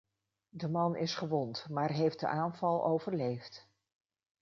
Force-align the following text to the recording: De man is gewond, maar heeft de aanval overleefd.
De 0.49 0.67
man 0.67 0.95
is 0.95 1.15
gewond, 1.15 1.65
maar 1.69 1.91
heeft 1.91 2.19
de 2.19 2.27
aanval 2.27 2.85
overleefd. 2.85 3.67